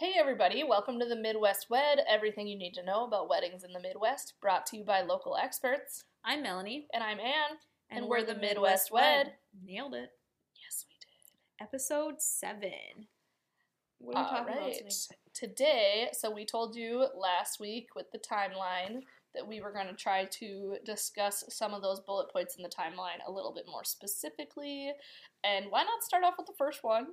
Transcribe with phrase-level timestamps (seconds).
[0.00, 3.72] Hey everybody, welcome to the Midwest Wed, everything you need to know about weddings in
[3.74, 6.04] the Midwest, brought to you by local experts.
[6.24, 7.58] I'm Melanie, And I'm Anne,
[7.90, 9.34] and, we're the Midwest Wed.
[9.62, 10.08] Nailed it.
[10.56, 11.62] Yes, we did.
[11.62, 13.08] Episode seven.
[13.98, 14.88] What are we All talking about today?
[15.34, 19.02] Today, so we told you last week with the timeline
[19.34, 22.70] that we were going to try to discuss some of those bullet points in the
[22.70, 24.92] timeline a little bit more specifically.
[25.44, 27.08] And why not start off with the first one?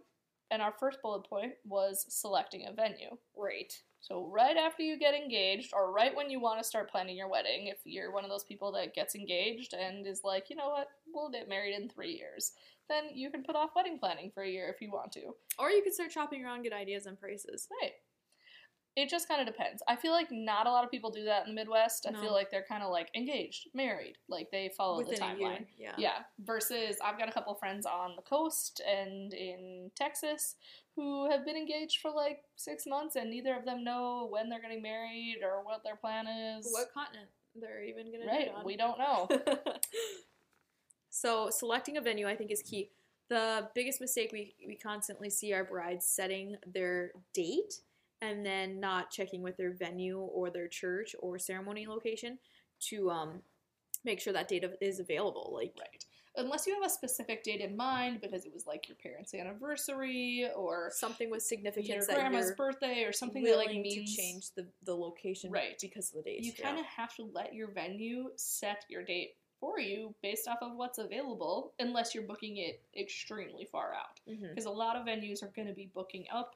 [0.50, 3.18] And our first bullet point was selecting a venue.
[3.36, 3.74] Right.
[4.00, 7.30] So, right after you get engaged, or right when you want to start planning your
[7.30, 10.70] wedding, if you're one of those people that gets engaged and is like, you know
[10.70, 12.54] what, we'll get married in three years,
[12.90, 15.34] then you can put off wedding planning for a year if you want to.
[15.60, 17.68] Or you could start shopping around, get ideas and prices.
[17.82, 17.94] Right.
[18.98, 19.84] It just kind of depends.
[19.88, 22.08] I feel like not a lot of people do that in the Midwest.
[22.08, 22.20] I No.
[22.20, 25.68] feel like they're kind of like engaged, married, like they follow Within the timeline.
[25.78, 25.94] Yeah.
[26.00, 26.24] Yeah.
[26.40, 30.56] Versus, I've got a couple friends on the coast and in Texas
[30.96, 34.60] who have been engaged for like six months, and neither of them know when they're
[34.62, 36.68] getting married or what their plan is.
[36.72, 38.46] What continent they're even gonna Right.
[38.50, 38.66] do on.
[38.66, 39.28] We don't know.
[41.10, 42.90] so selecting a venue I think is key.
[43.30, 47.82] The biggest mistake we, we constantly see our brides setting their date
[48.22, 52.38] and then not checking with their venue or their church or ceremony location
[52.80, 53.42] to um,
[54.04, 55.52] make sure that date is available.
[55.54, 56.06] Like right.
[56.40, 60.48] Unless you have a specific date in mind because it was like your parents' anniversary
[60.56, 64.52] or something with your significance that grandma's birthday or something that like means to change
[64.56, 65.80] the, the location Right.
[65.82, 66.44] because of the date.
[66.44, 70.60] you kind of have to let your venue set your date for you based off
[70.62, 75.08] of what's available unless you're booking it extremely far out hmm because a lot of
[75.08, 76.56] venues are going to be booking up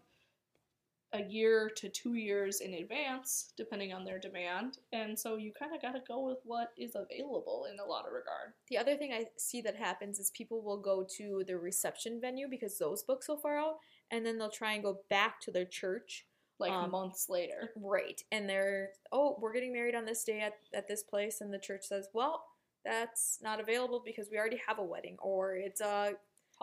[1.14, 5.76] a year to two years in advance depending on their demand and so you kind
[5.76, 8.96] of got to go with what is available in a lot of regard The other
[8.96, 13.04] thing I see that happens is people will go to the reception venue because those
[13.04, 16.26] book so far out, and then they'll try and go back to their church.
[16.60, 18.24] like Um, months later Right.
[18.32, 21.60] And they're, oh, we're getting married on this day at, at this place, and the
[21.60, 22.46] church says, well,
[22.86, 26.14] that's not available because we already have a wedding, or it's a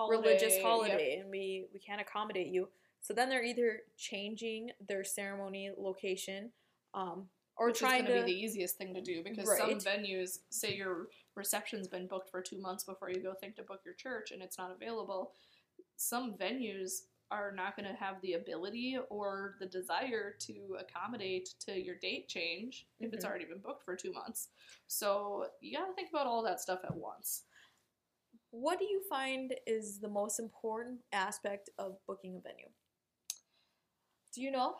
[0.08, 0.62] religious yep.
[0.62, 2.69] holiday and we, we can't accommodate you.
[3.00, 6.50] So then they're either changing their ceremony location
[6.94, 8.26] um, or Which trying is going to.
[8.26, 12.42] be the easiest thing to do because some venues say your reception's been booked for
[12.42, 15.32] two months before you go think to book your church and it's not available.
[15.97, 21.78] Some venues are not going to have the ability or the desire to accommodate to
[21.78, 23.28] your date change if it's Mhm.
[23.28, 24.48] already been booked for two months.
[24.87, 27.44] So you got to think about all that stuff at once.
[28.50, 32.70] What do you find is the most important aspect of booking a venue?
[34.34, 34.75] Do you know?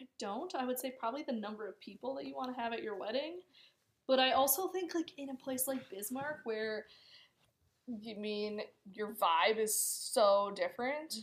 [0.00, 0.54] I don't.
[0.54, 2.98] I would say probably the number of people that you want to have at your
[2.98, 3.40] wedding.
[4.06, 6.86] But I also think like in a place like Bismarck where
[7.86, 8.60] you mean
[8.92, 11.16] your vibe is so different.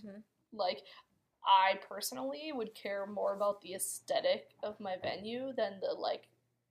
[0.51, 0.81] Like
[1.45, 6.27] I personally would care more about the aesthetic of my venue than the like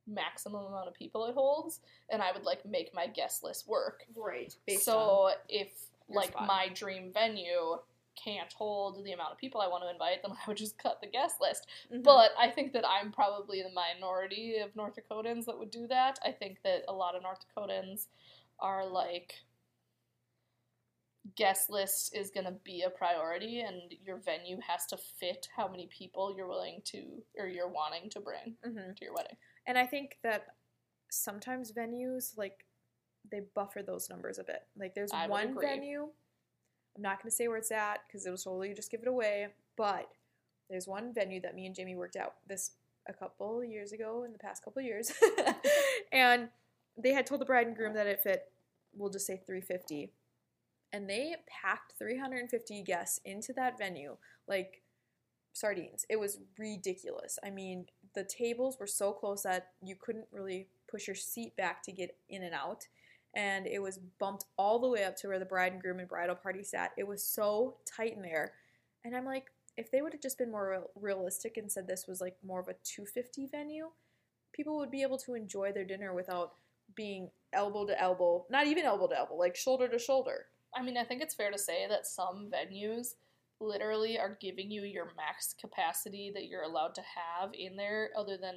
[0.06, 1.78] maximum amount of people it holds
[2.10, 4.06] and I would like make my guest list work.
[4.16, 4.54] Right.
[4.78, 5.68] so if
[6.08, 6.46] like spot.
[6.46, 7.78] my dream venue
[8.22, 11.00] can't hold the amount of people I want to invite, then I would just cut
[11.00, 11.66] the guest list.
[11.92, 12.02] Mm-hmm.
[12.02, 16.18] But I think that I'm probably the minority of North Dakotans that would do that.
[16.24, 18.06] I think that a lot of North Dakotans
[18.58, 19.34] are like
[21.36, 25.68] guest list is going to be a priority and your venue has to fit how
[25.68, 29.36] many people you're willing to or you're wanting to bring hmm to your wedding.
[29.66, 30.46] And I think that
[31.10, 32.64] sometimes venues like
[33.30, 34.62] they buffer those numbers a bit.
[34.76, 36.08] Like there's I one venue.
[36.96, 39.48] I'm not going to say where it's at because it'll totally just give it away.
[39.76, 40.08] But
[40.68, 42.72] there's one venue that me and Jamie worked out this
[43.08, 45.12] a couple years ago in the past couple years,
[46.12, 46.48] and
[46.96, 48.52] they had told the bride and groom that it fit.
[48.94, 50.12] We'll just say 350,
[50.92, 54.16] and they packed 350 guests into that venue
[54.46, 54.82] like
[55.52, 56.04] sardines.
[56.08, 57.38] It was ridiculous.
[57.44, 61.82] I mean, the tables were so close that you couldn't really push your seat back
[61.84, 62.86] to get in and out.
[63.34, 66.08] And it was bumped all the way up to where the bride and groom and
[66.08, 66.92] bridal party sat.
[66.98, 68.52] It was so tight in there.
[69.04, 72.20] And I'm like, if they would have just been more realistic and said this was
[72.20, 73.88] like more of a 250 venue,
[74.52, 76.52] people would be able to enjoy their dinner without
[76.94, 80.46] being elbow to elbow, not even elbow to elbow, like shoulder to shoulder.
[80.74, 83.14] I mean, I think it's fair to say that some venues
[83.60, 88.36] literally are giving you your max capacity that you're allowed to have in there, other
[88.36, 88.56] than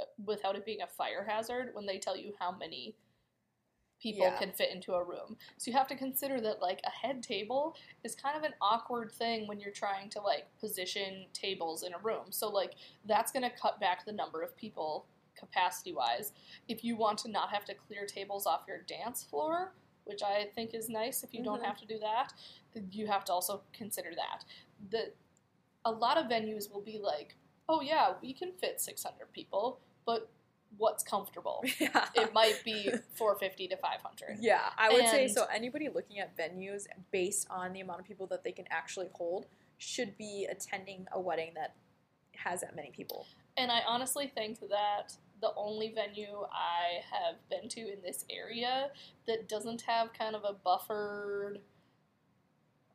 [0.00, 2.94] uh, without it being a fire hazard when they tell you how many
[3.98, 4.36] people Yeah.
[4.38, 5.36] can fit into a room.
[5.56, 9.10] So you have to consider that like a head table is kind of an awkward
[9.12, 12.30] thing when you're trying to like position tables in a room.
[12.30, 12.74] So like
[13.06, 16.32] that's going to cut back the number of people capacity wise.
[16.68, 20.46] If you want to not have to clear tables off your dance floor, which I
[20.54, 21.66] think is nice if you don't Mhm.
[21.66, 22.32] have to do that,
[22.90, 24.44] you have to also consider that.
[24.90, 25.12] The
[25.84, 27.36] a lot of venues will be like,
[27.68, 30.28] oh yeah, we can fit 600 people, but
[30.76, 31.64] what's comfortable?
[31.78, 32.06] yeah.
[32.14, 34.38] It might be 450 to 500.
[34.40, 35.46] Yeah, I would say so.
[35.52, 39.46] Anybody looking at venues based on the amount of people that they can actually hold
[39.78, 41.74] should be attending a wedding that
[42.36, 43.26] has that many people.
[43.56, 48.88] And I honestly think that the only venue I have been to in this area
[49.26, 51.60] that doesn't have kind of a buffered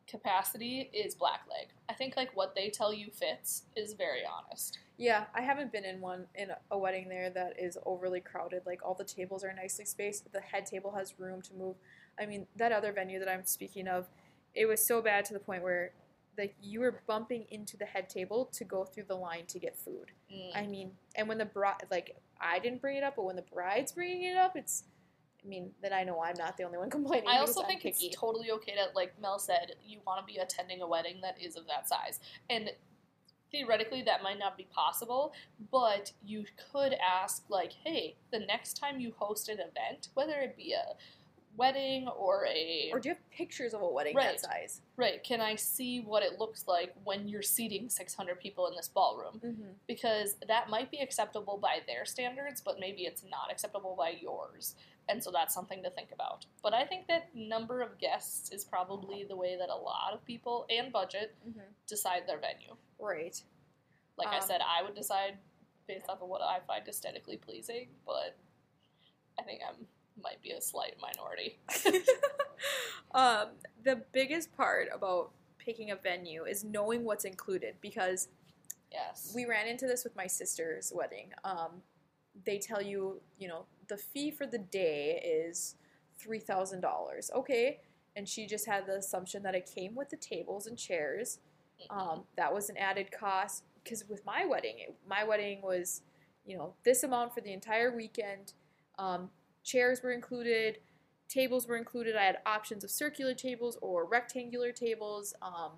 [0.08, 1.68] capacity is Black Leg.
[1.90, 4.80] I think like what they tell you fits is very honest.
[5.02, 8.62] Yeah, I haven't been in one in a wedding there that is overly crowded.
[8.68, 10.32] Like all the tables are nicely spaced.
[10.32, 11.76] The head table has room to move.
[12.20, 14.08] I mean, that other venue that I'm speaking of,
[14.54, 15.94] it was so bad to the point where
[16.38, 19.76] like you were bumping into the head table to go through the line to get
[19.76, 20.12] food.
[20.32, 20.52] Mm.
[20.56, 23.46] I mean, and when the bride, like, I didn't bring it up, but when the
[23.54, 24.84] bride's bringing it up, it's,
[25.44, 27.28] I mean, then I know I'm not the only one complaining.
[27.28, 28.06] I also think picky.
[28.06, 31.38] it's totally okay to, like Mel said, you want to be attending a wedding that
[31.42, 32.20] is of that size.
[32.52, 32.70] And
[33.52, 35.34] theoretically, that might not be possible,
[35.72, 40.56] but you could ask, like, hey, the next time you host an event, whether it
[40.56, 40.96] be a
[41.58, 42.90] wedding or a.
[42.94, 44.32] Or do you have pictures of a wedding Right.
[44.32, 44.82] that size?
[44.96, 48.88] right, can I see what it looks like when you're seating 600 people in this
[48.88, 49.42] ballroom?
[49.44, 49.72] Mm-hmm.
[49.88, 54.76] Because that might be acceptable by their standards, but maybe it's not acceptable by yours.
[55.10, 56.46] And so that's something to think about.
[56.64, 60.24] But I think that number of guests is probably the way that a lot of
[60.26, 61.60] people and budget Mm-hmm.
[61.88, 62.76] decide their venue.
[63.00, 63.42] Right.
[64.18, 65.38] Like I Um, said, I would decide
[65.88, 68.38] based off of what I find aesthetically pleasing, but
[69.40, 69.88] I think I'm
[70.22, 71.58] might be a slight minority.
[73.14, 73.48] um,
[73.84, 78.28] the biggest part about picking a venue is knowing what's included because
[78.92, 79.32] Yes.
[79.34, 81.32] we ran into this with my sister's wedding.
[81.46, 81.82] Um,
[82.46, 85.76] they tell you, you know, the fee for the day is
[86.18, 87.30] three thousand dollars.
[87.36, 87.82] Okay,
[88.16, 91.40] and she just had the assumption that it came with the tables and chairs.
[91.90, 96.04] Um, that was an added cost because with my wedding, it, my wedding was,
[96.46, 98.54] you know, this amount for the entire weekend.
[98.98, 99.30] Um,
[99.64, 100.78] chairs were included,
[101.28, 102.16] tables were included.
[102.16, 105.34] I had options of circular tables or rectangular tables.
[105.42, 105.72] Um,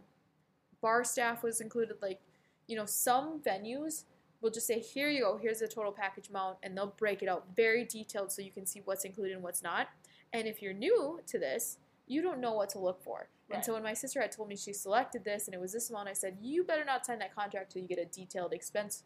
[0.81, 1.95] bar staff was included.
[2.01, 2.19] Like,
[2.67, 4.03] you know, some venues
[4.43, 5.37] will just say, "Here you go.
[5.37, 8.65] Here's the total package amount," and they'll break it out very detailed so you can
[8.67, 9.87] see what's included and what's not.
[10.33, 13.29] And if you're new to this, you don't know what to look for.
[13.49, 15.89] And so when my sister had told me she selected this and it was this
[15.89, 19.03] amount, I said, "You better not sign that contract till you get a detailed expense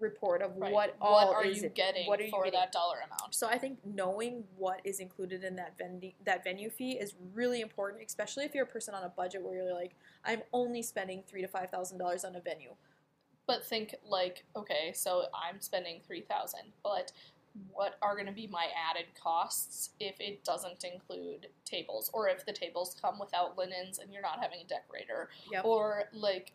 [0.00, 0.72] report of Right.
[0.72, 2.58] what what all are is you it- getting what are you for getting.
[2.58, 3.34] that dollar amount?
[3.34, 7.60] So I think knowing what is included in that venue that venue fee is really
[7.60, 9.94] important, especially if you're a person on a budget where you're like,
[10.24, 12.74] I'm only spending three to five thousand dollars on a venue.
[13.52, 17.12] But think like, okay, so I'm spending three thousand, but
[17.70, 22.46] what are going to be my added costs if it doesn't include tables, or if
[22.46, 25.66] the tables come without linens and you're not having a decorator, Yep.
[25.66, 26.54] or like,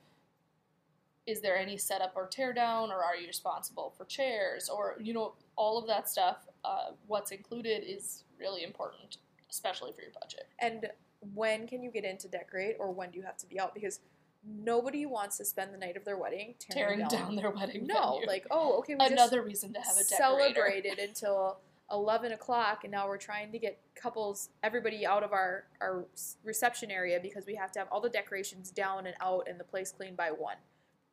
[1.28, 5.14] is there any setup or tear down, or are you responsible for chairs, or you
[5.14, 6.48] know, all of that stuff.
[6.66, 9.18] Uh, what's included is really important,
[9.52, 10.48] especially for your budget.
[10.58, 10.90] And
[11.36, 13.76] when can you get in to decorate, or when do you have to be out?
[13.76, 14.00] Because
[14.46, 18.14] nobody wants to spend the night of their wedding tearing, Tearing down their wedding No,
[18.14, 18.28] venue.
[18.28, 21.60] like oh, okay, we another reason to have a celebrated until
[21.92, 26.06] eleven o'clock, and now we're trying to get couples, everybody out of our our
[26.44, 29.64] reception area because we have to have all the decorations down and out and the
[29.64, 30.58] place cleaned by one.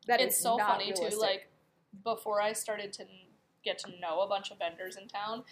[0.07, 1.13] That is it's so funny realistic.
[1.13, 1.19] too.
[1.21, 1.49] Like
[2.03, 3.05] before I started to
[3.65, 5.45] get to know a bunch of vendors in town,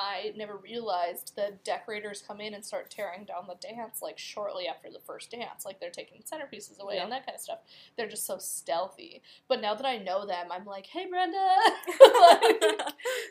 [0.00, 4.66] I never realized the decorators come in and start tearing down the dance like shortly
[4.66, 5.66] after the first dance.
[5.66, 7.02] Like they're taking centerpieces away Yeah.
[7.04, 7.58] and that kind of stuff.
[7.96, 9.22] They're just so stealthy.
[9.48, 11.36] But now that I know them, I'm like, hey Brenda,
[12.20, 12.62] Like,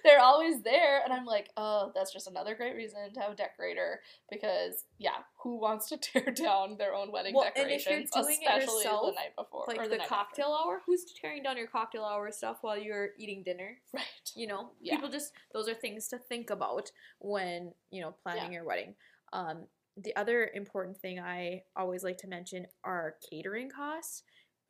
[0.04, 3.36] they're always there, and I'm like, oh, that's just another great reason to have a
[3.36, 8.38] decorator because yeah, who wants to tear down their own wedding Well, decorations, you're doing
[8.42, 10.08] it especially the night before, or like the, the after.
[10.16, 10.82] cocktail hour.
[10.86, 13.78] Who's tearing down your cocktail hour stuff while you're eating dinner?
[13.94, 14.04] right?
[14.36, 14.96] You know, Yeah.
[14.96, 18.94] people just those are things to think about when you know planning your wedding.
[19.34, 19.64] Um,
[19.98, 24.24] the other important thing I always like to mention are catering costs.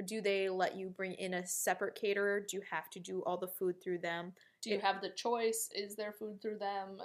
[0.05, 2.39] Do they let you bring in a separate caterer?
[2.39, 4.31] Do you have to do all the food through them?
[4.61, 5.69] Do you It- have the choice?
[5.75, 7.01] Is there food through them?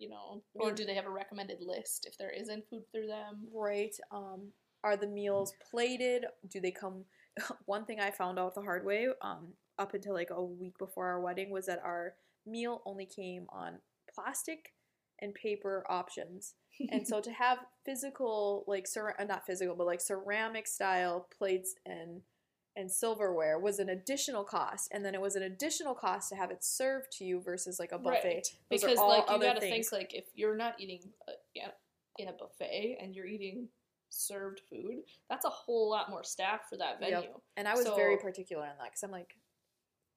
[0.00, 3.46] You know, or do they have a recommended list if there isn't food through them?
[3.54, 3.94] Right.
[4.10, 4.48] Um,
[4.82, 6.24] are the meals plated?
[6.48, 7.04] Do they come?
[7.66, 11.08] One thing I found out the hard way, um, up until like a week before
[11.08, 12.14] our wedding, was that our
[12.46, 13.78] meal only came on
[14.14, 14.72] plastic
[15.20, 16.54] and paper options.
[16.90, 21.74] and so to have physical, like cer- uh, not physical, but like ceramic style plates
[21.84, 22.22] and
[22.76, 26.50] and silverware was an additional cost, and then it was an additional cost to have
[26.50, 28.24] it served to you versus like a buffet.
[28.24, 28.46] Right.
[28.70, 29.88] Those Because like you gotta things.
[29.88, 31.68] think like if you're not eating uh, yeah,
[32.18, 33.68] in a buffet and you're eating
[34.08, 37.10] served food, that's a whole lot more staff for that Yep.
[37.10, 37.40] venue.
[37.56, 39.34] And I was very particular on that because I'm like,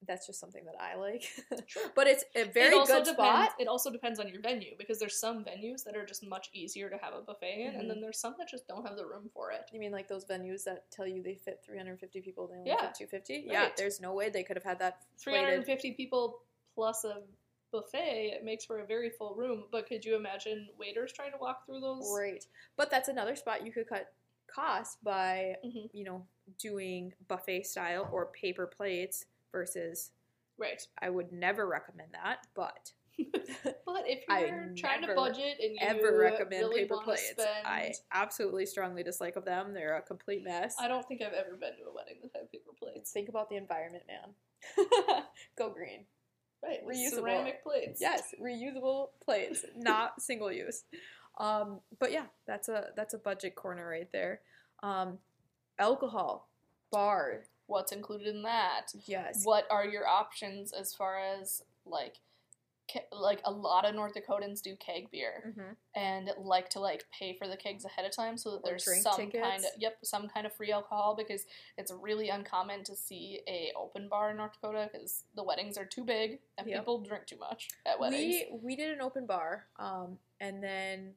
[0.08, 1.24] that's just something that I like.
[1.68, 1.90] Sure.
[1.96, 3.52] but it's a very it good depends, spot.
[3.60, 6.90] It also depends on your venue because there's some venues that are just much easier
[6.90, 7.80] to have a buffet in, Mhm.
[7.80, 9.70] and then there's some that just don't have the room for it.
[9.72, 12.82] You mean like those venues that tell you they fit 350 people, they only Yeah.
[12.88, 13.46] fit 250?
[13.48, 15.66] Yeah, there's no way they could have had that plated.
[15.66, 16.42] 350 people
[16.76, 17.24] plus a
[17.72, 19.66] buffet, it makes for a very full room.
[19.72, 22.12] But could you imagine waiters trying to walk through those?
[22.12, 22.48] Great.
[22.76, 24.14] But that's another spot you could cut
[24.48, 25.90] costs by, Mhm.
[25.94, 26.28] you know,
[26.60, 30.12] doing buffet style or paper plates versus
[30.58, 30.86] Right.
[31.02, 32.92] I would never recommend that, but
[33.86, 37.32] But if you're trying to budget and you ever recommend really paper plates.
[37.32, 39.74] spend, I absolutely strongly dislike of them.
[39.74, 40.76] They're a complete mess.
[40.80, 43.12] I don't think I've ever been to a wedding that had paper plates.
[43.12, 45.24] Think about the environment, man.
[45.58, 46.06] Go green.
[46.64, 46.86] Right.
[46.88, 47.16] Reusable.
[47.16, 48.02] Ceramic plates.
[48.02, 50.84] Yes, reusable plates, not single use.
[51.38, 54.42] Um, but yeah, that's a that's a budget corner right there.
[54.82, 55.20] Um,
[55.78, 56.50] alcohol,
[56.92, 58.88] bar, What's included in that?
[59.06, 59.42] yes.
[59.44, 62.18] What are your options as far as like
[62.92, 67.04] ke- like a lot of North Dakotans do keg beer hmm and like to like
[67.18, 69.98] pay for the kegs ahead of time so that Or there's some kind of yep
[70.04, 71.46] some kind of free alcohol because
[71.78, 75.86] it's really uncommon to see a open bar in North Dakota because the weddings are
[75.86, 76.80] too big and Yep.
[76.80, 78.36] people drink too much at weddings.
[78.52, 81.14] We we did an open bar, um, and then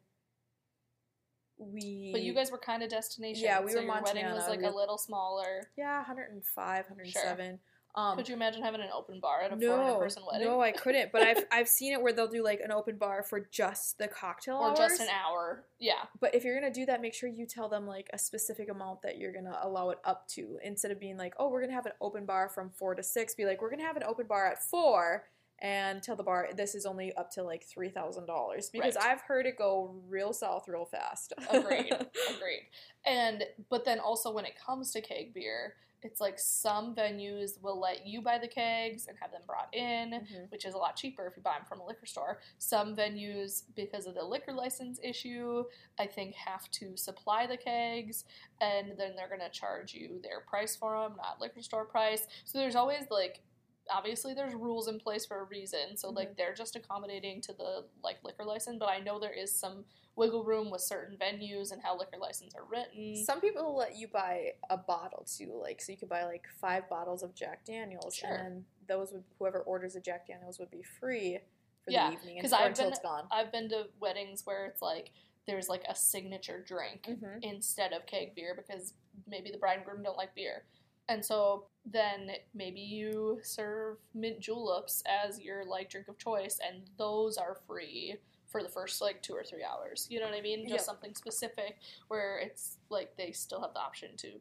[1.58, 2.10] we.
[2.12, 3.44] but you guys were kind of destination.
[3.44, 5.68] Yeah, we so were your wedding was like We- a little smaller.
[5.76, 7.58] yeah, 105, 107.
[7.94, 10.46] Um, Could you imagine having an open bar at a no, 400 person wedding?
[10.46, 11.12] no, I couldn't.
[11.12, 14.06] But I've I've seen it where they'll do like an open bar for just the
[14.06, 14.78] cocktail or hours.
[14.78, 15.64] just an hour.
[15.78, 16.02] Yeah.
[16.20, 19.00] But if you're gonna do that, make sure you tell them like a specific amount
[19.00, 21.86] that you're gonna allow it up to, instead of being like, oh, we're gonna have
[21.86, 23.34] an open bar from four to six.
[23.34, 25.24] Be like, we're gonna have an open bar at four,
[25.60, 29.04] and tell the bar this is only up to like three thousand dollars because Right.
[29.06, 31.32] I've heard it go real south real fast.
[31.50, 31.92] Agreed.
[32.36, 32.68] Agreed.
[33.06, 37.80] And but then also when it comes to keg beer, it's like some venues will
[37.80, 40.50] let you buy the kegs and have them brought in, Mhm.
[40.52, 42.40] which is a lot cheaper if you buy them from a liquor store.
[42.58, 45.64] Some venues, because of the liquor license issue,
[45.98, 48.24] I think have to supply the kegs,
[48.60, 52.28] and then they're gonna charge you their price for them, not liquor store price.
[52.44, 53.40] So there's always like.
[53.90, 57.84] Obviously, there's rules in place for a reason, so like they're just accommodating to the
[58.02, 58.76] like liquor license.
[58.78, 59.84] But I know there is some
[60.16, 63.14] wiggle room with certain venues and how liquor licenses are written.
[63.24, 66.88] Some people let you buy a bottle too, like so you could buy like five
[66.88, 68.30] bottles of Jack Daniels, Sure.
[68.34, 71.38] and those would whoever orders a Jack Daniels would be free
[71.84, 73.28] for Yeah, the evening and, I've until been- it's gone.
[73.30, 75.10] I've been to weddings where it's like
[75.46, 77.38] there's like a signature drink Mhm.
[77.42, 78.94] instead of keg beer because
[79.28, 80.64] maybe the bride and groom don't like beer.
[81.08, 86.82] And so then maybe you serve mint juleps as your like drink of choice and
[86.98, 88.16] those are free
[88.48, 90.06] for the first like two or three hours.
[90.10, 90.62] You know what I mean?
[90.62, 90.80] Just Yep.
[90.84, 94.32] something specific where it's like they still have the option to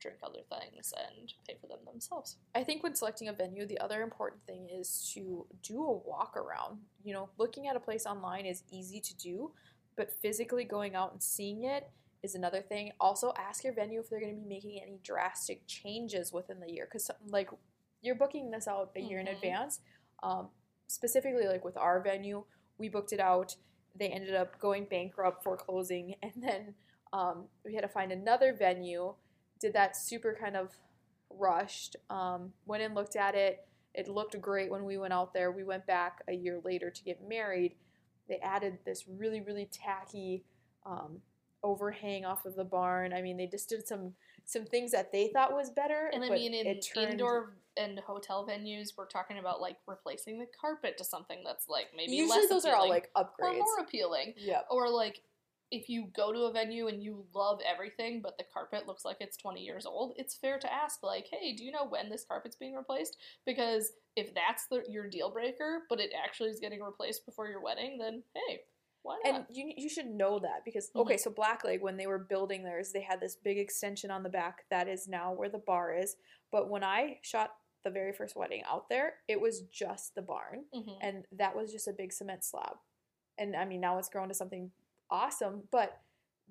[0.00, 2.36] drink other things and pay for them themselves.
[2.54, 6.36] I think when selecting a venue, the other important thing is to do a walk
[6.36, 6.78] around.
[7.02, 9.52] You know, looking at a place online is easy to do,
[9.96, 11.90] but physically going out and seeing it
[12.22, 12.92] is another thing.
[13.00, 16.70] Also, ask your venue if they're going to be making any drastic changes within the
[16.70, 17.50] year because, like,
[18.02, 19.34] you're booking this out a year in Mhm.
[19.34, 19.80] advance.
[20.22, 20.50] Um,
[20.86, 22.44] specifically, like with our venue,
[22.78, 23.56] we booked it out.
[23.94, 26.74] They ended up going bankrupt, foreclosing, and then
[27.12, 29.14] um, we had to find another venue.
[29.60, 30.76] Did that super kind of
[31.30, 31.96] rushed.
[32.10, 33.66] Um, went and looked at it.
[33.94, 35.50] It looked great when we went out there.
[35.50, 37.76] We went back a year later to get married.
[38.28, 40.44] They added this really, really tacky
[40.84, 41.22] um,
[41.62, 43.12] overhang off of the barn.
[43.12, 46.10] I mean, they just did some some things that they thought was better.
[46.12, 50.46] And I mean, in turned, indoor and hotel venues, we're talking about like replacing the
[50.58, 54.34] carpet to something that's like maybe Usually, less those are all like or more appealing,
[54.36, 54.60] Yeah.
[54.70, 55.20] or like
[55.70, 59.18] if you go to a venue and you love everything, but the carpet looks like
[59.20, 62.24] it's twenty years old, it's fair to ask like, hey, do you know when this
[62.26, 63.18] carpet's being replaced?
[63.44, 67.60] Because if that's the, your deal breaker, but it actually is getting replaced before your
[67.60, 68.60] wedding, then hey,
[69.02, 69.34] why not?
[69.34, 71.00] And you you should know that because Mhm.
[71.02, 74.22] okay, so Black Leg when they were building theirs, they had this big extension on
[74.22, 76.16] the back that is now where the bar is.
[76.50, 80.66] But when I shot the very first wedding out there, it was just the barn,
[80.74, 80.98] Mhm.
[81.00, 82.78] and that was just a big cement slab.
[83.38, 84.72] And I mean, now it's grown to something
[85.10, 86.02] awesome, but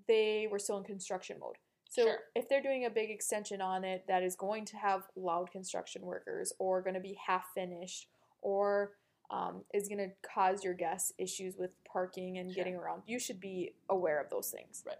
[0.07, 1.57] they were still in construction mode.
[1.89, 2.19] So Sure.
[2.35, 6.05] if they're doing a big extension on it that is going to have loud construction
[6.05, 8.09] workers or going to be half finished
[8.41, 8.97] or
[9.29, 12.55] um, is going to cause your guests issues with parking and Sure.
[12.55, 14.83] getting around, you should be aware of those things.
[14.85, 14.95] Right.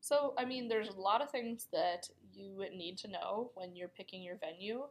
[0.00, 3.88] So, I mean, there's a lot of things that you need to know when you're
[3.88, 4.88] picking your venue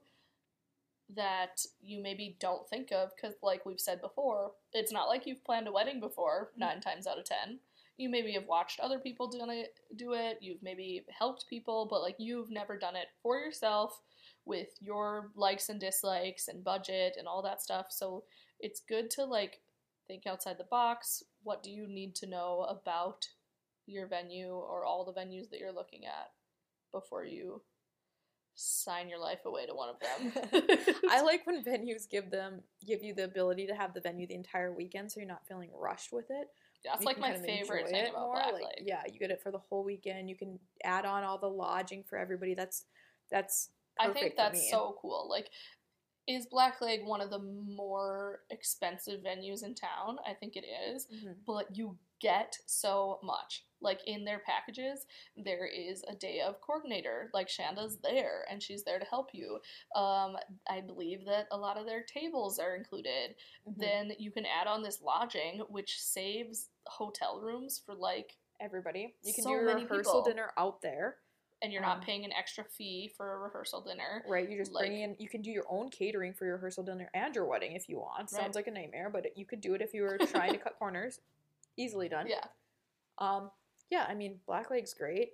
[1.14, 5.44] that you maybe don't think of because, like we've said before, it's not like you've
[5.44, 7.60] planned a wedding before, nine times out of ten.
[7.98, 12.02] you maybe have watched other people do it, do it, you've maybe helped people, but
[12.02, 14.02] like you've never done it for yourself
[14.46, 17.88] with your likes and dislikes and budget and all that stuff.
[17.92, 18.24] So
[18.64, 19.60] it's good to like
[20.08, 21.22] think outside the box.
[21.44, 23.28] What do you need to know about
[23.86, 26.32] your venue or all the venues that you're looking at
[26.92, 27.62] before you
[28.56, 30.66] sign your life away to one of them?
[31.10, 34.36] I like when venues give them give you the ability to have the venue the
[34.36, 36.48] entire weekend, so you're not feeling rushed with it.
[36.86, 38.84] That's You like my kind of favorite thing about more, Black like, Lake.
[38.86, 40.30] Yeah, you get it for the whole weekend.
[40.30, 42.56] You can add on all the lodging for everybody.
[42.56, 42.86] That's
[43.30, 45.28] that's I think that's so cool.
[45.30, 45.50] Like,
[46.28, 50.18] is Black Leg one of the more expensive venues in town?
[50.26, 51.36] I think it is, Mhm.
[51.46, 53.66] but you get so much.
[53.82, 57.30] Like in their packages, there is a day of coordinator.
[57.34, 59.60] Like Shanda's there, and she's there to help you.
[59.94, 60.38] Um,
[60.68, 63.36] I believe that a lot of their tables are included.
[63.68, 63.78] Mhm.
[63.78, 69.18] Then you can add on this lodging, which saves hotel rooms for like, everybody.
[69.24, 70.24] You can so do many rehearsal people.
[70.24, 71.20] dinner out there,
[71.64, 74.24] and you're not Um, paying an extra fee for a rehearsal dinner.
[74.28, 74.48] right?
[74.48, 75.16] You just Like- bring in.
[75.18, 77.98] You can do your own catering for your rehearsal dinner and your wedding if you
[78.00, 78.20] want.
[78.32, 78.42] Right.
[78.42, 80.78] Sounds like a nightmare, but you could do it if you were trying to cut
[80.78, 81.20] corners.
[81.78, 82.28] Easily done.
[82.28, 82.46] Yeah.
[83.18, 83.50] Um,
[83.90, 85.34] yeah, I mean, Black Leg's great.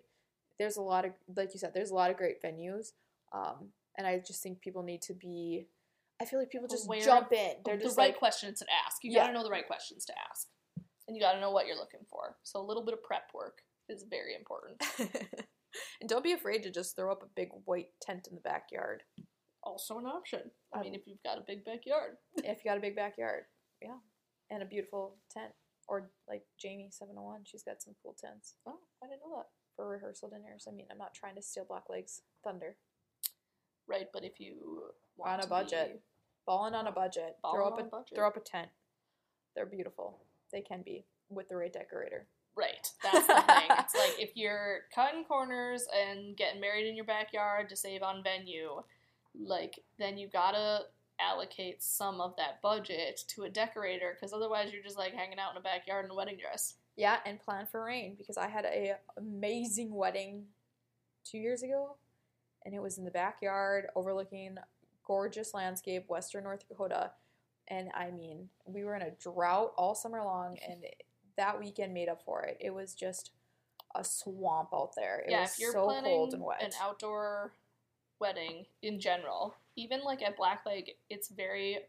[0.58, 2.94] There's a lot of, like you said, there's a lot of great venues.
[3.32, 5.68] Um, and I just think people need to be.
[6.22, 7.62] I feel like people just Aware jump in.
[7.64, 9.04] They're the just right like, questions to ask.
[9.04, 9.22] You Yeah.
[9.22, 10.50] gotta know the right questions to ask.
[11.08, 12.38] And you gotta know what you're looking for.
[12.44, 14.84] So a little bit of prep work is very important.
[16.02, 19.04] and don't be afraid to just throw up a big white tent in the backyard
[19.64, 20.52] Also an option.
[20.74, 22.18] I Um, mean, if you've got a big backyard.
[22.38, 23.44] if you got a big backyard.
[23.82, 24.00] Yeah,
[24.50, 25.54] and a beautiful tent.
[25.88, 29.36] Or like Jamie seven hundred one, she's got some cool tents Oh, I didn't know
[29.38, 29.50] that.
[29.76, 30.66] for rehearsal dinners.
[30.68, 32.78] I mean, I'm not trying to steal Black Leg's thunder.
[33.88, 35.94] Right, but if you want On a budget.
[35.94, 36.00] be-
[36.46, 37.38] Balling on a budget.
[37.42, 38.16] throw up a a budget.
[38.16, 38.70] throw up a tent.
[39.56, 40.26] They're beautiful.
[40.52, 42.28] They can be with the right decorator.
[42.60, 42.92] Right.
[43.04, 43.70] That's the thing.
[43.80, 48.22] It's like if you're cutting corners and getting married in your backyard to save on
[48.24, 48.82] venue,
[49.40, 50.82] like then you gotta
[51.22, 55.52] allocate some of that budget to a decorator because otherwise you're just like hanging out
[55.52, 56.76] in a backyard in a wedding dress.
[56.98, 60.46] Yeah, and plan for rain because I had a amazing wedding
[61.24, 61.96] two years ago,
[62.66, 64.58] and it was in the backyard overlooking
[65.06, 67.12] gorgeous landscape, western North Dakota.
[67.70, 71.04] And I mean, we were in a drought all summer long, and it-
[71.40, 72.58] that weekend made up for it.
[72.60, 73.32] It was just
[73.96, 75.20] a swamp out there.
[75.20, 76.62] It yeah, was if you're so planning cold and wet.
[76.62, 77.54] an outdoor
[78.20, 81.80] wedding in general, even like at Black Leg, it's very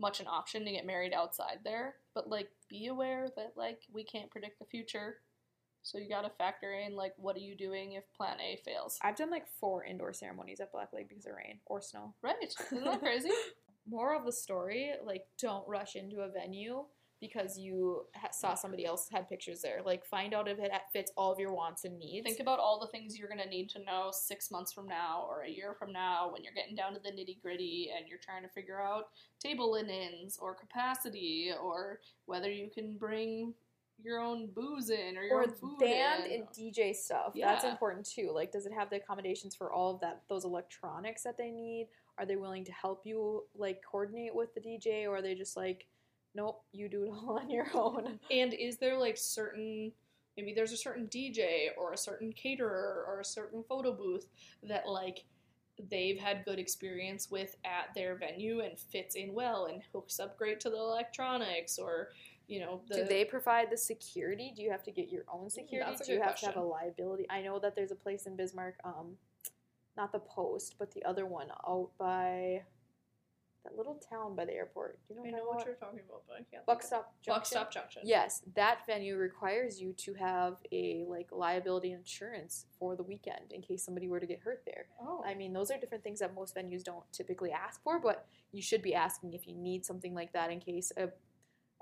[0.00, 1.94] much an option to get married outside there.
[2.12, 5.18] But like, be aware that like we can't predict the future,
[5.82, 8.98] so you gotta factor in like what are you doing if Plan A fails.
[9.02, 12.14] I've done like four indoor ceremonies at Black Leg because of rain or snow.
[12.20, 12.34] Right?
[12.42, 13.30] Isn't that crazy?
[13.90, 16.84] moral of the story like don't rush into a venue
[17.20, 19.80] because you ha- saw somebody else had pictures there.
[19.84, 22.24] Like find out if it fits all of your wants and needs.
[22.24, 25.42] Think about all the things you're gonna need to know six months from now or
[25.42, 28.42] a year from now when you're getting down to the nitty gritty and you're trying
[28.42, 29.08] to figure out
[29.40, 33.54] table linens or capacity or whether you can bring
[34.00, 36.40] your own booze in or your or own food band in.
[36.40, 37.32] and dj stuff.
[37.34, 37.52] Yeah.
[37.52, 38.30] that's important too.
[38.32, 41.88] Like does it have the accommodations for all of that those electronics that they need?
[42.16, 45.56] Are they willing to help you like coordinate with the dj or are they just
[45.56, 45.86] like
[46.34, 48.18] nope you do it all on your own.
[48.30, 49.92] And is there like certain
[50.36, 54.26] maybe there's a certain DJ or a certain caterer or a certain photo booth
[54.62, 55.24] that like
[55.90, 60.36] they've had good experience with at their venue and fits in well and hooks up
[60.36, 62.08] great to the electronics or
[62.46, 64.52] you know the do they provide the security?
[64.56, 65.96] Do you have to get your own security?
[66.04, 67.26] do you have to have a liability?
[67.28, 69.16] I know that there's a place in bismarck um
[69.96, 72.62] not the post but the other one out by
[73.68, 76.00] that little town by the airport do you know I what, know what you're talking
[76.08, 76.66] about, but I can't.
[76.66, 77.34] Buckstop Junction.
[77.40, 78.02] Buckstop Junction.
[78.04, 83.62] Yes, that venue requires you to have a like liability insurance for the weekend in
[83.62, 84.86] case somebody were to get hurt there.
[85.00, 85.22] Oh.
[85.26, 88.62] I mean, those are different things that most venues don't typically ask for, but you
[88.62, 91.08] should be asking if you need something like that in case a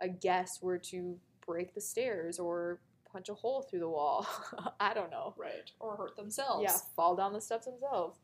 [0.03, 4.27] a guest were to break the stairs or punch a hole through the wall.
[4.81, 5.35] I don't know.
[5.39, 5.71] right.
[5.81, 6.63] Or hurt themselves.
[6.63, 8.19] Yeah, fall down the steps themselves.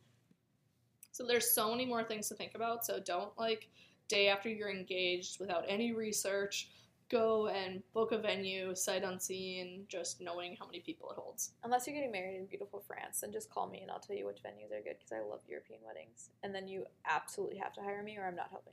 [1.12, 2.84] So there's so many more things to think about.
[2.84, 3.68] So don't like
[4.08, 6.70] day after you're engaged without any research.
[7.10, 11.52] Go and book a venue, sight unseen, just knowing how many people it holds.
[11.62, 14.26] Unless you're getting married in beautiful France, then just call me and I'll tell you
[14.26, 16.30] which venues are good because I love European weddings.
[16.42, 18.72] And then you absolutely have to hire me or I'm not helping.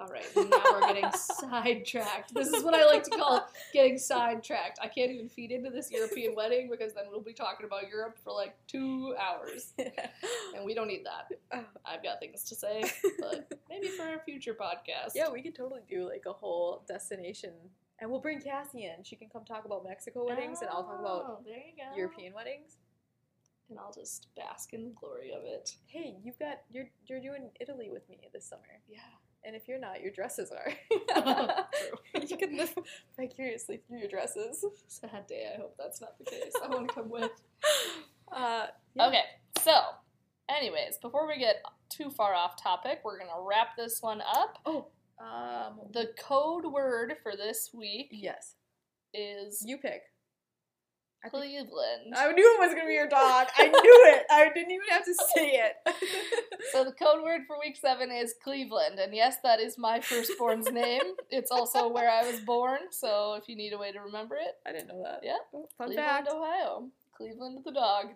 [0.00, 2.32] All right, now we're getting sidetracked.
[2.34, 4.78] This is what I like to call getting sidetracked.
[4.82, 8.16] I can't even feed into this European wedding because then we'll be talking about Europe
[8.24, 11.36] for like two hours, and we don't need that.
[11.52, 11.64] Oh.
[11.84, 12.82] I've got things to say,
[13.20, 15.10] but maybe for a future podcast.
[15.14, 17.52] yeah, we could totally do like a whole destination
[18.00, 19.04] And we'll bring Cassie in.
[19.04, 21.94] She can come talk about Mexico weddings, and I'll talk about Oh, there you go.
[21.94, 22.78] European weddings.
[23.68, 25.74] and I'll just bask in the glory of it.
[25.86, 29.00] Hey, you've got you're you're doing Italy with me this summer, Yeah.
[29.44, 31.64] And if you're not, your dresses are.
[32.28, 32.74] You can live
[33.16, 34.64] vicariously through your dresses.
[34.86, 35.50] Sad day.
[35.52, 36.52] I hope that's not the case.
[36.62, 37.30] I want to come with.
[38.30, 39.08] Uh, yeah.
[39.08, 39.22] Okay,
[39.58, 39.80] so,
[40.48, 41.56] anyways, before we get
[41.88, 44.58] too far off topic, we're gonna wrap this one up.
[44.66, 44.86] Oh,
[45.18, 48.54] um, The code word for this week yes,
[49.12, 50.02] is you pick.
[51.24, 52.14] I Cleveland.
[52.16, 53.48] I knew it was gonna be your dog.
[53.56, 54.24] I knew it.
[54.30, 55.74] I didn't even have to say it.
[56.72, 60.70] So the code word for week seven is Cleveland, and yes, that is my firstborn's
[60.72, 61.02] name.
[61.30, 64.56] It's also where I was born, so if you need a way to remember it,
[64.66, 65.20] I didn't know that.
[65.22, 65.36] Yeah.
[65.54, 66.28] Oh, Fun Cleveland, fact.
[66.32, 66.88] Ohio.
[67.16, 68.06] Cleveland the dog.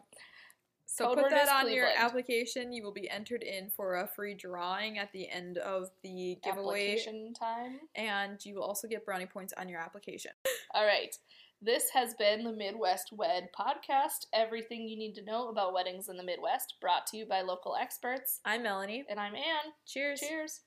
[0.87, 2.73] So Code put that on your application.
[2.73, 6.93] You will be entered in for a free drawing at the end of the giveaway,
[6.93, 7.81] Application time.
[7.97, 10.31] and you will also get brownie points on your application.
[10.73, 11.17] All right.
[11.65, 14.27] This has been the Midwest Wed podcast.
[14.35, 17.75] Everything you need to know about weddings in the Midwest, brought to you by local
[17.75, 18.41] experts.
[18.45, 19.07] I'm Melanie.
[19.09, 19.73] And I'm Anne.
[19.87, 20.21] Cheers.
[20.21, 20.61] Cheers.